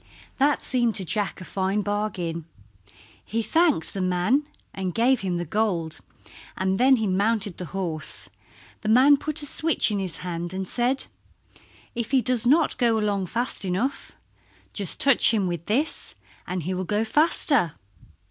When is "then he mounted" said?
6.79-7.57